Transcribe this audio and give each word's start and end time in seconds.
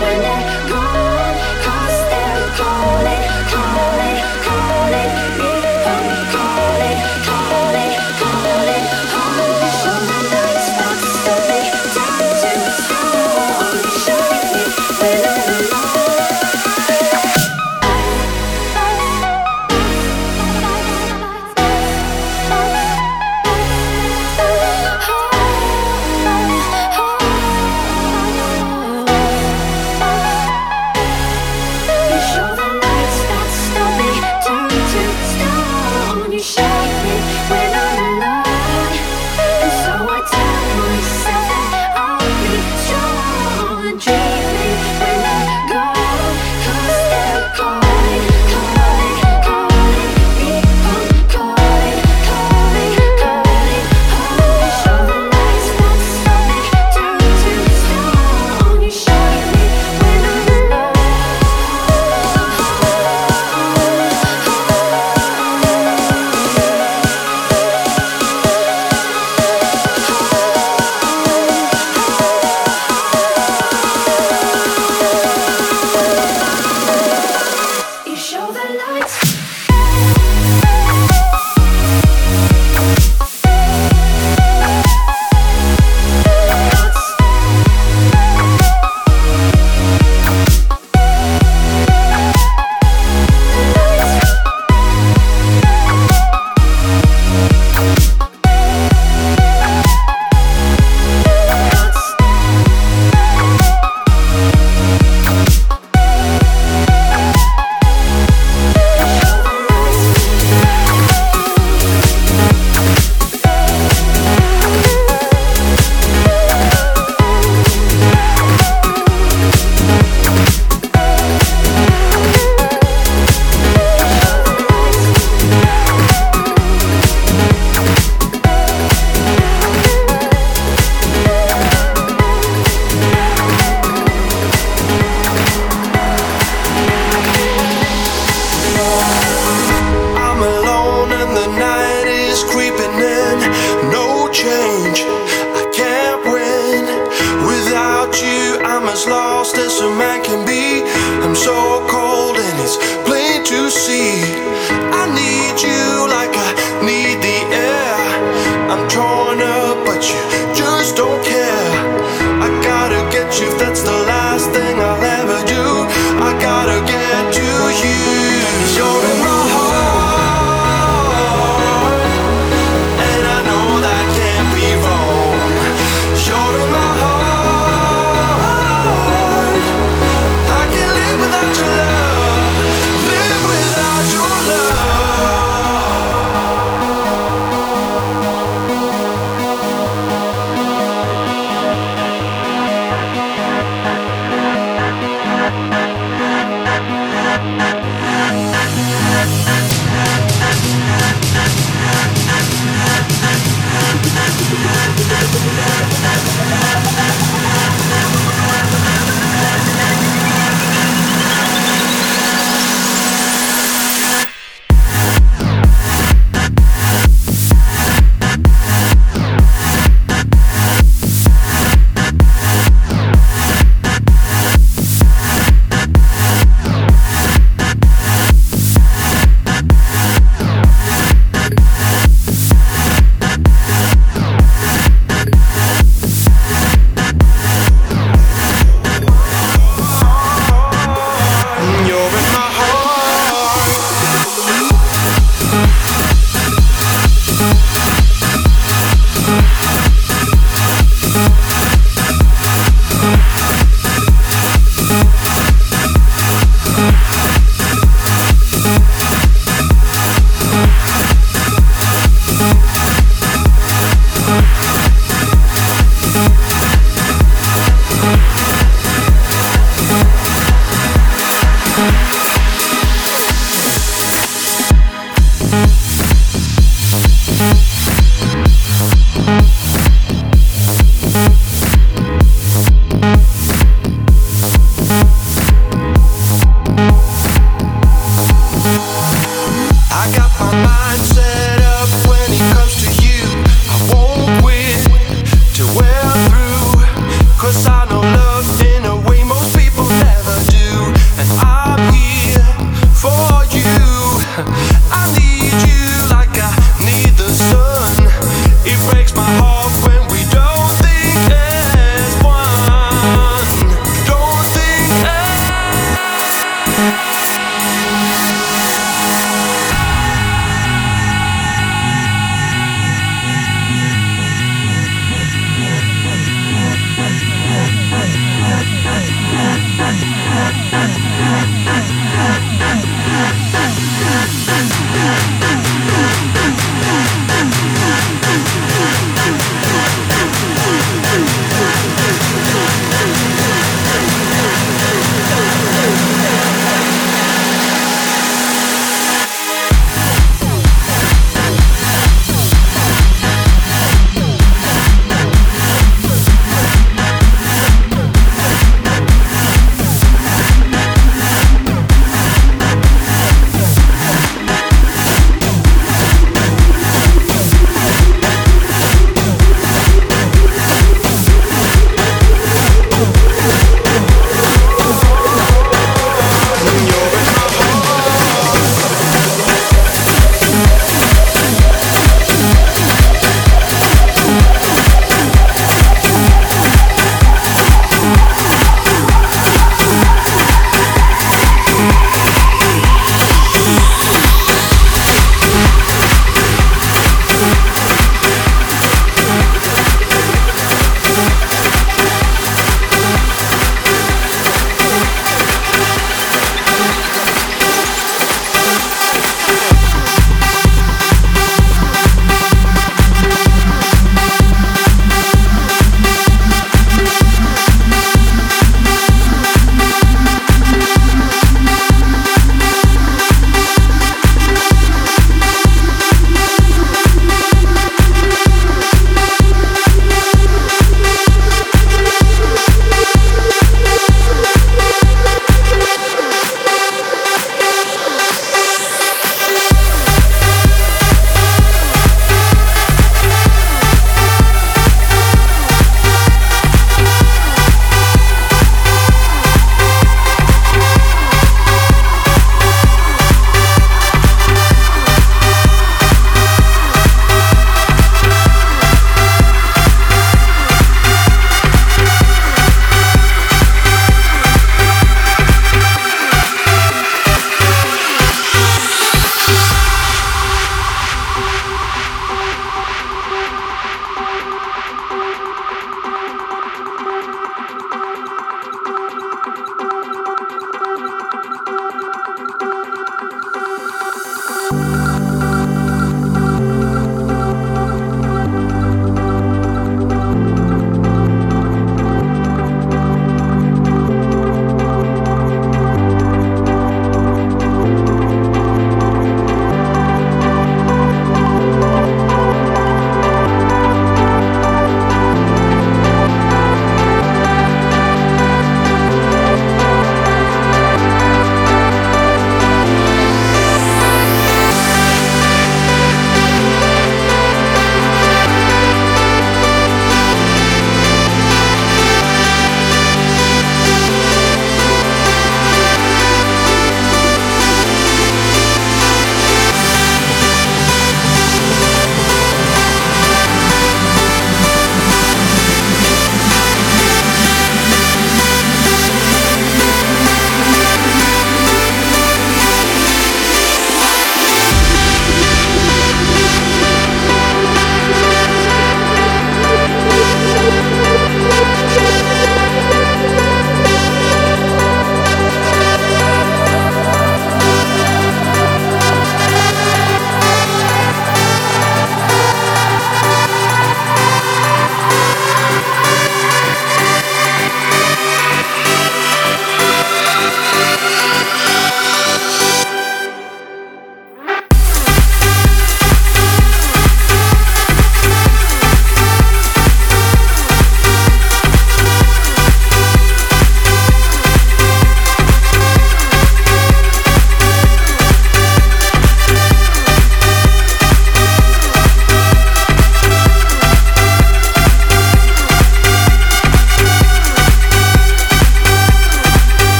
when 0.00 0.20
I 0.24 0.68
go 0.68 0.79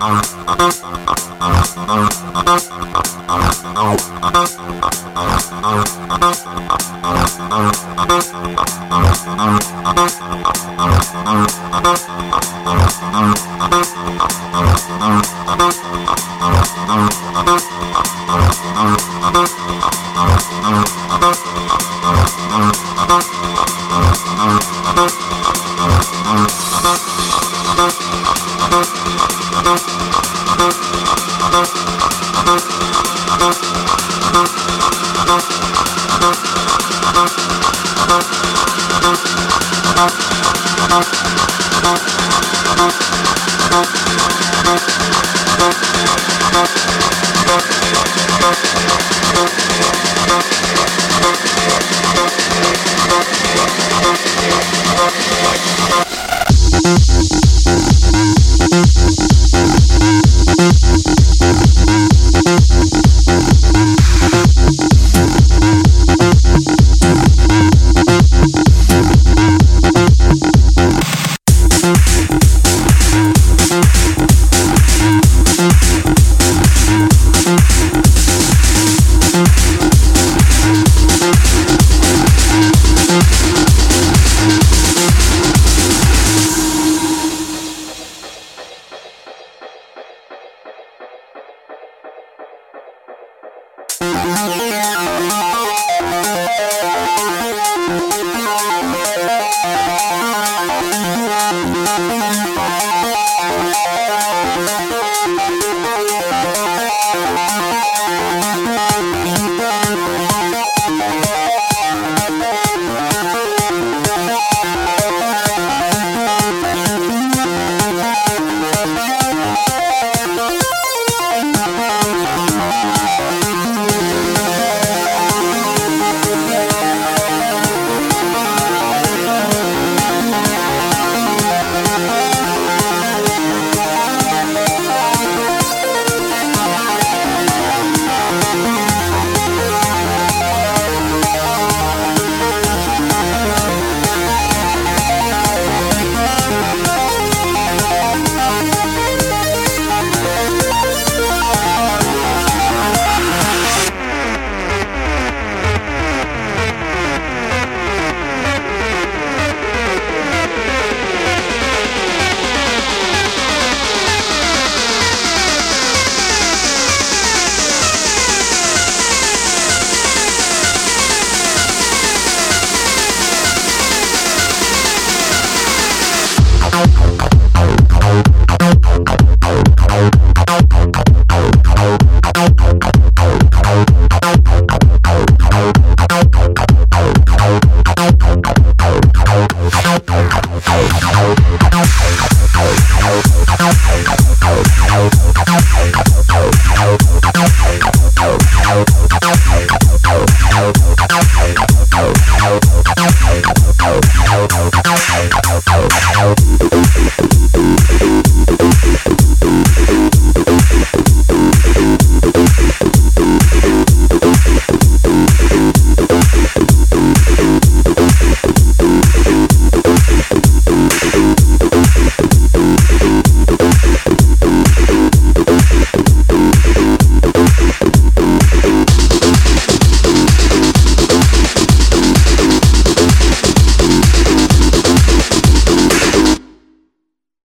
Bye. 0.00 0.39